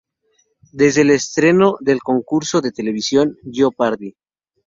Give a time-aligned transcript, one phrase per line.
[0.71, 4.15] Desde el estreno del concurso de televisión "Jeopardy!